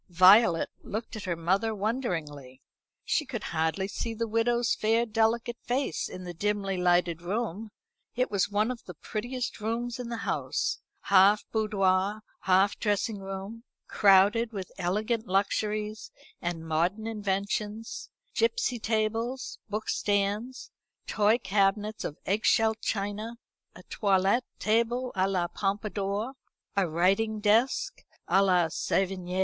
Violet 0.09 0.71
looked 0.81 1.15
at 1.15 1.25
her 1.25 1.35
mother 1.35 1.75
wonderingly. 1.75 2.59
She 3.05 3.23
could 3.23 3.43
hardly 3.53 3.87
see 3.87 4.15
the 4.15 4.27
widow's 4.27 4.73
fair 4.73 5.05
delicate 5.05 5.59
face 5.61 6.09
in 6.09 6.23
the 6.23 6.33
dimly 6.33 6.75
lighted 6.75 7.21
room. 7.21 7.69
It 8.15 8.31
was 8.31 8.49
one 8.49 8.71
of 8.71 8.83
the 8.85 8.95
prettiest 8.95 9.59
rooms 9.61 9.99
in 9.99 10.09
the 10.09 10.17
house 10.25 10.79
half 11.01 11.45
boudoir 11.51 12.23
half 12.45 12.79
dressing 12.79 13.19
room, 13.19 13.63
crowded 13.87 14.51
with 14.53 14.71
elegant 14.79 15.27
luxuries 15.27 16.09
and 16.41 16.67
modern 16.67 17.05
inventions, 17.05 18.09
gipsy 18.33 18.79
tables, 18.79 19.59
book 19.69 19.87
stands, 19.87 20.71
toy 21.05 21.37
cabinets 21.37 22.03
of 22.03 22.17
egg 22.25 22.43
shell 22.43 22.73
china, 22.73 23.37
a 23.75 23.83
toilet 23.83 24.43
table 24.57 25.11
à 25.15 25.31
la 25.31 25.47
Pompadour, 25.47 26.33
a 26.75 26.89
writing 26.89 27.39
desk 27.39 28.01
à 28.27 28.43
la 28.43 28.65
Sevigné. 28.65 29.39